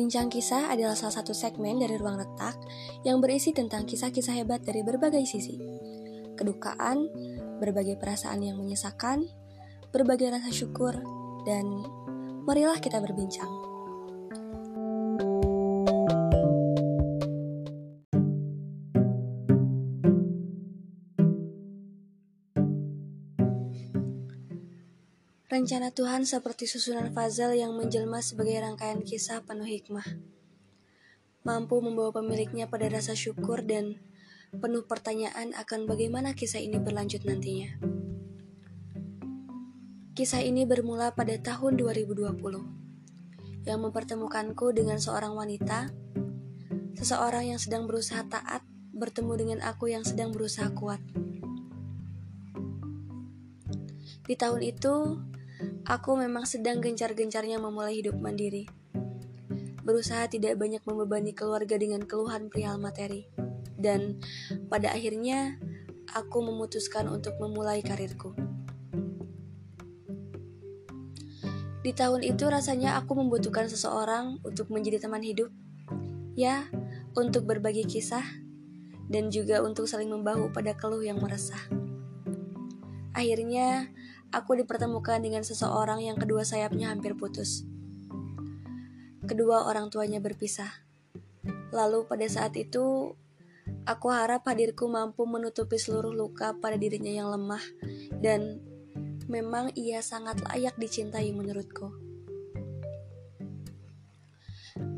[0.00, 2.56] Bincang Kisah adalah salah satu segmen dari Ruang Retak
[3.04, 5.60] yang berisi tentang kisah-kisah hebat dari berbagai sisi.
[6.40, 7.04] Kedukaan,
[7.60, 9.28] berbagai perasaan yang menyesakan,
[9.92, 10.96] berbagai rasa syukur,
[11.44, 11.84] dan
[12.48, 13.69] marilah kita berbincang.
[25.50, 30.06] Rencana Tuhan seperti susunan puzzle yang menjelma sebagai rangkaian kisah penuh hikmah.
[31.42, 33.98] Mampu membawa pemiliknya pada rasa syukur dan
[34.54, 37.66] penuh pertanyaan akan bagaimana kisah ini berlanjut nantinya.
[40.14, 45.90] Kisah ini bermula pada tahun 2020 yang mempertemukanku dengan seorang wanita,
[46.94, 48.62] seseorang yang sedang berusaha taat
[48.94, 51.02] bertemu dengan aku yang sedang berusaha kuat.
[54.30, 54.94] Di tahun itu,
[55.90, 58.70] Aku memang sedang gencar-gencarnya memulai hidup mandiri.
[59.82, 63.26] Berusaha tidak banyak membebani keluarga dengan keluhan perihal materi.
[63.74, 64.22] Dan
[64.70, 65.58] pada akhirnya,
[66.14, 68.38] aku memutuskan untuk memulai karirku.
[71.82, 75.50] Di tahun itu rasanya aku membutuhkan seseorang untuk menjadi teman hidup.
[76.38, 76.70] Ya,
[77.18, 78.22] untuk berbagi kisah
[79.10, 81.66] dan juga untuk saling membahu pada keluh yang meresah.
[83.10, 83.90] Akhirnya,
[84.30, 87.66] aku dipertemukan dengan seseorang yang kedua sayapnya hampir putus.
[89.26, 90.70] Kedua orang tuanya berpisah.
[91.70, 93.14] Lalu pada saat itu,
[93.86, 97.62] aku harap hadirku mampu menutupi seluruh luka pada dirinya yang lemah
[98.18, 98.58] dan
[99.30, 101.94] memang ia sangat layak dicintai menurutku.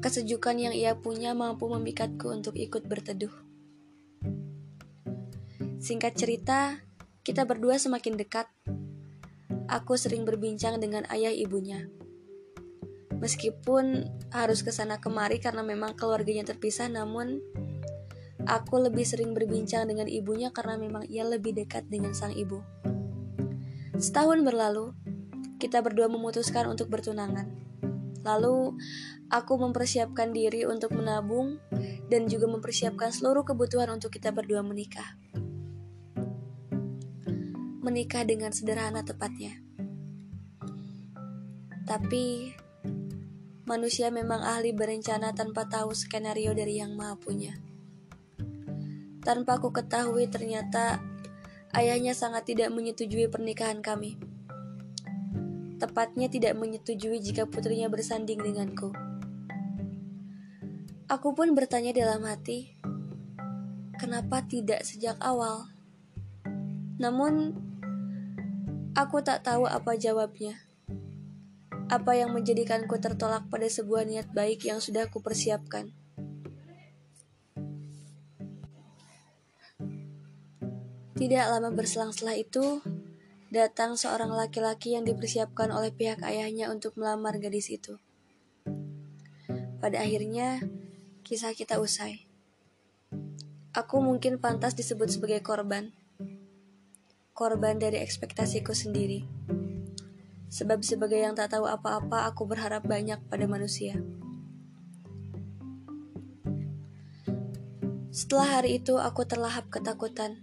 [0.00, 3.32] Kesejukan yang ia punya mampu memikatku untuk ikut berteduh.
[5.80, 6.80] Singkat cerita,
[7.20, 8.48] kita berdua semakin dekat
[9.70, 11.86] aku sering berbincang dengan ayah ibunya.
[13.22, 17.38] Meskipun harus ke sana kemari karena memang keluarganya terpisah, namun
[18.50, 22.58] aku lebih sering berbincang dengan ibunya karena memang ia lebih dekat dengan sang ibu.
[24.00, 24.90] Setahun berlalu,
[25.62, 27.46] kita berdua memutuskan untuk bertunangan.
[28.24, 28.74] Lalu,
[29.28, 31.60] aku mempersiapkan diri untuk menabung
[32.08, 35.20] dan juga mempersiapkan seluruh kebutuhan untuk kita berdua menikah
[37.90, 39.58] menikah dengan sederhana tepatnya.
[41.90, 42.54] Tapi
[43.66, 47.58] manusia memang ahli berencana tanpa tahu skenario dari yang maha punya.
[49.26, 51.02] Tanpa aku ketahui ternyata
[51.74, 54.22] ayahnya sangat tidak menyetujui pernikahan kami.
[55.82, 58.94] Tepatnya tidak menyetujui jika putrinya bersanding denganku.
[61.10, 62.78] Aku pun bertanya dalam hati,
[63.98, 65.66] kenapa tidak sejak awal?
[67.02, 67.58] Namun,
[68.98, 70.58] Aku tak tahu apa jawabnya.
[71.90, 75.90] Apa yang menjadikanku tertolak pada sebuah niat baik yang sudah kupersiapkan.
[81.18, 82.80] Tidak lama berselang setelah itu,
[83.50, 87.98] datang seorang laki-laki yang dipersiapkan oleh pihak ayahnya untuk melamar gadis itu.
[89.82, 90.62] Pada akhirnya,
[91.26, 92.30] kisah kita usai.
[93.74, 95.90] Aku mungkin pantas disebut sebagai korban
[97.40, 99.24] korban dari ekspektasiku sendiri.
[100.50, 104.02] Sebab sebagai yang tak tahu apa-apa, aku berharap banyak pada manusia.
[108.10, 110.42] Setelah hari itu, aku terlahap ketakutan,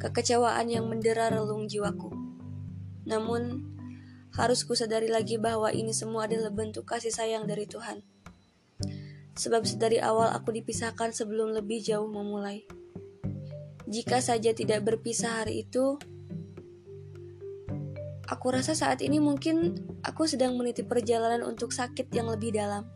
[0.00, 2.08] kekecewaan yang mendera relung jiwaku.
[3.04, 3.68] Namun,
[4.32, 8.00] harus kusadari lagi bahwa ini semua adalah bentuk kasih sayang dari Tuhan.
[9.36, 12.64] Sebab sedari awal aku dipisahkan sebelum lebih jauh memulai.
[13.84, 16.00] Jika saja tidak berpisah hari itu,
[18.30, 19.74] Aku rasa saat ini mungkin
[20.06, 22.86] aku sedang meniti perjalanan untuk sakit yang lebih dalam.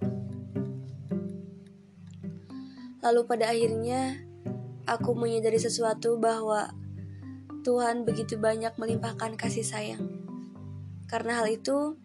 [3.03, 4.23] Lalu pada akhirnya
[4.87, 6.71] aku menyadari sesuatu bahwa
[7.67, 10.07] Tuhan begitu banyak melimpahkan kasih sayang.
[11.11, 11.99] Karena hal itu,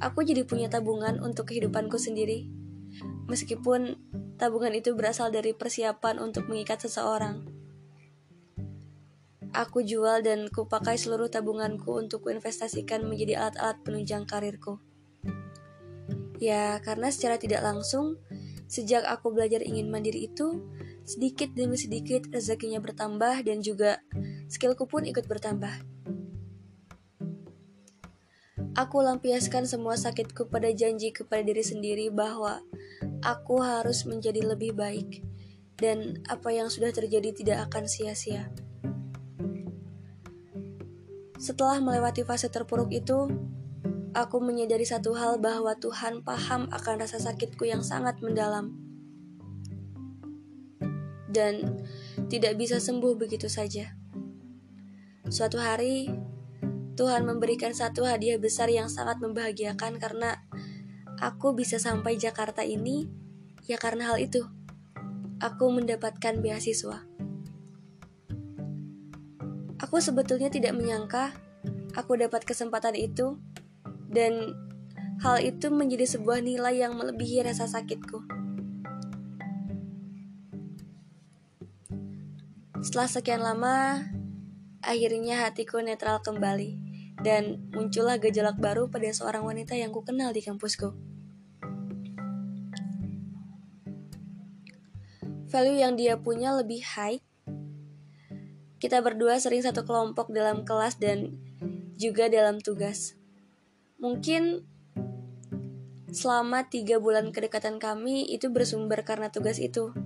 [0.00, 2.48] aku jadi punya tabungan untuk kehidupanku sendiri.
[3.28, 3.96] Meskipun
[4.36, 7.53] tabungan itu berasal dari persiapan untuk mengikat seseorang.
[9.54, 14.82] Aku jual dan kupakai seluruh tabunganku untuk kuinvestasikan menjadi alat-alat penunjang karirku.
[16.42, 18.18] Ya, karena secara tidak langsung,
[18.66, 20.58] sejak aku belajar ingin mandiri itu,
[21.06, 24.02] sedikit demi sedikit rezekinya bertambah dan juga
[24.50, 25.86] skillku pun ikut bertambah.
[28.74, 32.58] Aku lampiaskan semua sakitku pada janji kepada diri sendiri bahwa
[33.22, 35.22] aku harus menjadi lebih baik
[35.78, 38.50] dan apa yang sudah terjadi tidak akan sia-sia.
[41.44, 43.28] Setelah melewati fase terpuruk itu,
[44.16, 48.72] aku menyadari satu hal bahwa Tuhan paham akan rasa sakitku yang sangat mendalam.
[51.28, 51.84] Dan
[52.32, 53.92] tidak bisa sembuh begitu saja.
[55.28, 56.08] Suatu hari,
[56.96, 60.40] Tuhan memberikan satu hadiah besar yang sangat membahagiakan karena
[61.20, 63.04] aku bisa sampai Jakarta ini
[63.68, 64.48] ya karena hal itu.
[65.44, 67.13] Aku mendapatkan beasiswa.
[69.94, 71.30] Aku sebetulnya tidak menyangka
[71.94, 73.38] aku dapat kesempatan itu
[74.10, 74.50] dan
[75.22, 78.18] hal itu menjadi sebuah nilai yang melebihi rasa sakitku.
[82.82, 84.02] Setelah sekian lama,
[84.82, 86.74] akhirnya hatiku netral kembali
[87.22, 90.90] dan muncullah gejolak baru pada seorang wanita yang kukenal di kampusku.
[95.54, 97.22] Value yang dia punya lebih high.
[98.84, 101.40] Kita berdua sering satu kelompok dalam kelas dan
[101.96, 103.16] juga dalam tugas.
[103.96, 104.60] Mungkin
[106.12, 109.96] selama tiga bulan kedekatan kami itu bersumber karena tugas itu.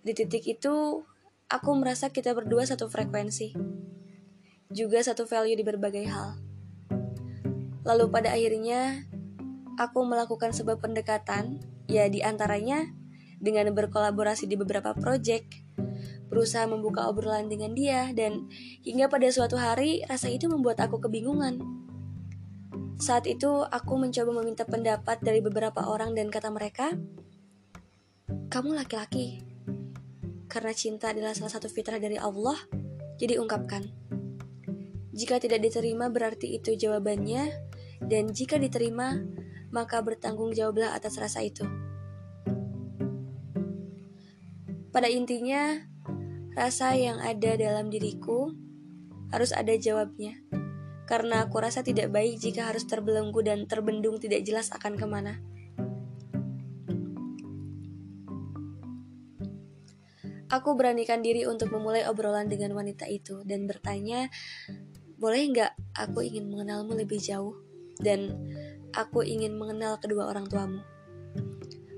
[0.00, 1.04] Di titik itu,
[1.52, 3.52] aku merasa kita berdua satu frekuensi,
[4.72, 6.40] juga satu value di berbagai hal.
[7.84, 9.04] Lalu pada akhirnya,
[9.76, 11.60] aku melakukan sebuah pendekatan,
[11.92, 12.88] ya di antaranya
[13.36, 15.63] dengan berkolaborasi di beberapa proyek,
[16.34, 18.50] berusaha membuka obrolan dengan dia, dan
[18.82, 21.84] hingga pada suatu hari rasa itu membuat aku kebingungan
[22.94, 26.94] saat itu aku mencoba meminta pendapat dari beberapa orang dan kata mereka,
[28.50, 29.42] "Kamu laki-laki."
[30.46, 32.54] Karena cinta adalah salah satu fitrah dari Allah,
[33.18, 33.90] jadi ungkapkan.
[35.10, 37.50] Jika tidak diterima berarti itu jawabannya,
[38.06, 39.18] dan jika diterima,
[39.74, 41.66] maka bertanggung jawablah atas rasa itu.
[44.94, 45.82] Pada intinya,
[46.54, 48.54] rasa yang ada dalam diriku
[49.34, 50.38] harus ada jawabnya
[51.04, 55.36] karena aku rasa tidak baik jika harus terbelenggu dan terbendung tidak jelas akan ke mana.
[60.48, 64.30] Aku beranikan diri untuk memulai obrolan dengan wanita itu dan bertanya,
[65.18, 67.58] boleh nggak aku ingin mengenalmu lebih jauh
[67.98, 68.38] dan
[68.94, 70.80] aku ingin mengenal kedua orang tuamu.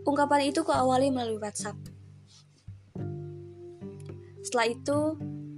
[0.08, 1.95] Ungkapan itu ku awali melalui WhatsApp.
[4.46, 4.98] Setelah itu,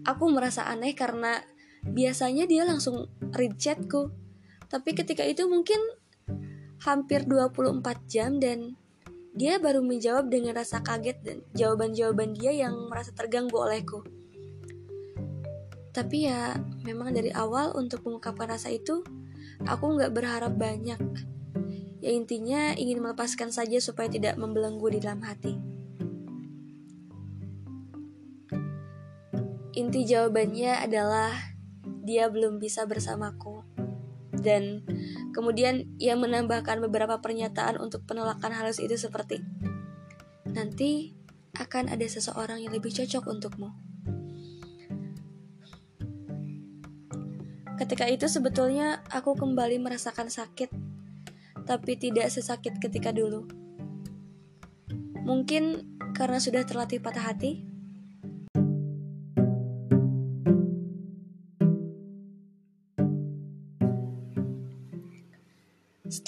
[0.08, 1.44] aku merasa aneh karena
[1.84, 4.08] biasanya dia langsung read chatku.
[4.72, 5.76] Tapi ketika itu mungkin
[6.80, 8.80] hampir 24 jam dan
[9.36, 14.00] dia baru menjawab dengan rasa kaget dan jawaban-jawaban dia yang merasa terganggu olehku.
[15.92, 19.04] Tapi ya memang dari awal untuk mengungkapkan rasa itu
[19.68, 21.00] aku nggak berharap banyak.
[22.00, 25.77] Ya intinya ingin melepaskan saja supaya tidak membelenggu di dalam hati.
[29.78, 31.54] Inti jawabannya adalah
[32.02, 33.62] dia belum bisa bersamaku.
[34.34, 34.82] Dan
[35.30, 39.38] kemudian ia menambahkan beberapa pernyataan untuk penolakan halus itu seperti
[40.48, 41.14] Nanti
[41.54, 43.70] akan ada seseorang yang lebih cocok untukmu.
[47.78, 50.74] Ketika itu sebetulnya aku kembali merasakan sakit,
[51.62, 53.46] tapi tidak sesakit ketika dulu.
[55.22, 55.86] Mungkin
[56.16, 57.67] karena sudah terlatih patah hati,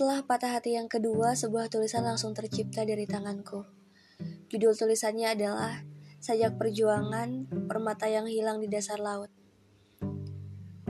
[0.00, 3.68] Setelah patah hati yang kedua, sebuah tulisan langsung tercipta dari tanganku.
[4.48, 5.84] Judul tulisannya adalah
[6.16, 9.28] Sajak Perjuangan Permata yang Hilang di Dasar Laut.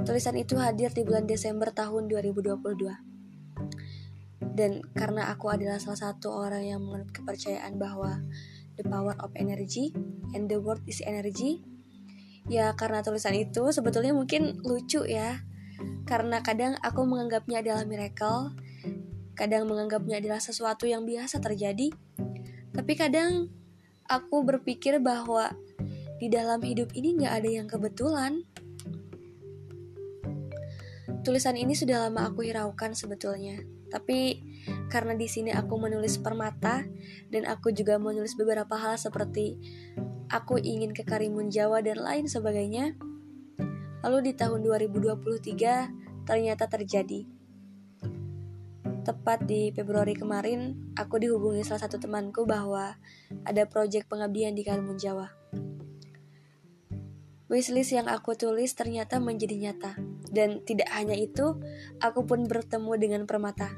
[0.06, 4.54] Tulisan itu hadir di bulan Desember tahun 2022.
[4.54, 8.22] Dan karena aku adalah salah satu orang yang menganut kepercayaan bahwa
[8.78, 9.90] the power of energy
[10.38, 11.66] and the world is energy,
[12.46, 15.42] ya karena tulisan itu sebetulnya mungkin lucu ya.
[16.06, 18.54] Karena kadang aku menganggapnya adalah miracle,
[19.40, 21.88] kadang menganggapnya adalah sesuatu yang biasa terjadi,
[22.76, 23.48] tapi kadang
[24.04, 25.56] aku berpikir bahwa
[26.20, 28.44] di dalam hidup ini nggak ada yang kebetulan.
[31.24, 34.44] Tulisan ini sudah lama aku hiraukan sebetulnya, tapi
[34.92, 36.84] karena di sini aku menulis permata
[37.32, 39.56] dan aku juga menulis beberapa hal seperti
[40.28, 42.92] aku ingin ke Karimun Jawa dan lain sebagainya.
[44.04, 47.39] Lalu di tahun 2023 ternyata terjadi.
[49.10, 52.94] Tepat di Februari kemarin, aku dihubungi salah satu temanku bahwa
[53.42, 55.34] ada proyek pengabdian di Kalimun Jawa.
[57.50, 59.98] Wishlist yang aku tulis ternyata menjadi nyata.
[60.30, 61.58] Dan tidak hanya itu,
[61.98, 63.74] aku pun bertemu dengan Permata.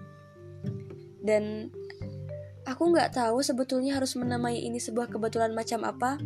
[1.25, 1.73] Dan
[2.69, 6.21] aku nggak tahu sebetulnya harus menamai ini sebuah kebetulan macam apa,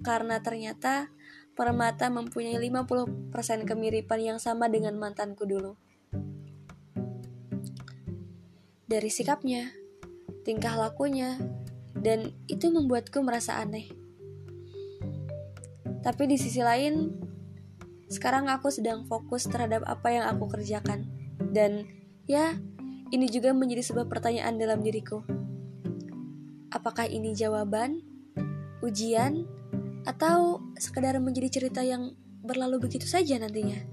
[0.00, 1.12] karena ternyata
[1.52, 3.28] Permata mempunyai 50%
[3.68, 5.76] kemiripan yang sama dengan mantanku dulu.
[8.92, 9.72] Dari sikapnya,
[10.44, 11.40] tingkah lakunya,
[11.96, 13.88] dan itu membuatku merasa aneh.
[16.04, 17.16] Tapi di sisi lain,
[18.12, 21.08] sekarang aku sedang fokus terhadap apa yang aku kerjakan.
[21.40, 21.88] Dan
[22.28, 22.60] ya,
[23.08, 25.24] ini juga menjadi sebuah pertanyaan dalam diriku.
[26.68, 28.04] Apakah ini jawaban,
[28.84, 29.48] ujian,
[30.04, 32.12] atau sekedar menjadi cerita yang
[32.44, 33.91] berlalu begitu saja nantinya?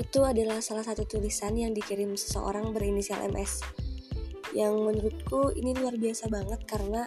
[0.00, 3.60] Itu adalah salah satu tulisan yang dikirim seseorang berinisial MS
[4.56, 7.04] yang menurutku ini luar biasa banget karena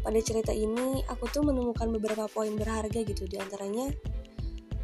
[0.00, 3.26] pada cerita ini aku tuh menemukan beberapa poin berharga gitu.
[3.26, 3.90] Di antaranya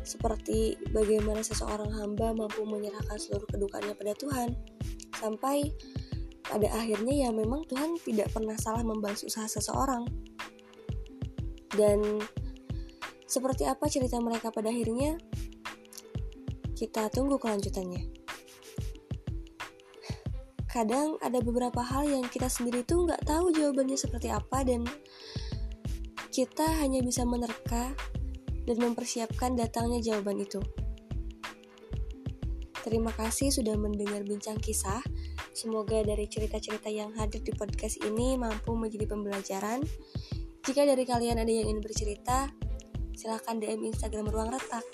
[0.04, 4.52] seperti bagaimana seseorang hamba mampu menyerahkan seluruh kedukaannya pada Tuhan
[5.16, 5.72] sampai
[6.44, 10.04] pada akhirnya ya memang Tuhan tidak pernah salah membalas usaha seseorang.
[11.72, 12.20] Dan
[13.24, 15.16] seperti apa cerita mereka pada akhirnya
[16.74, 18.24] kita tunggu kelanjutannya
[20.74, 24.82] kadang ada beberapa hal yang kita sendiri tuh nggak tahu jawabannya seperti apa dan
[26.34, 27.94] kita hanya bisa menerka
[28.66, 30.58] dan mempersiapkan datangnya jawaban itu.
[32.82, 35.00] Terima kasih sudah mendengar bincang kisah.
[35.54, 39.86] Semoga dari cerita-cerita yang hadir di podcast ini mampu menjadi pembelajaran.
[40.66, 42.50] Jika dari kalian ada yang ingin bercerita,
[43.14, 44.84] silahkan DM Instagram Ruang Retak.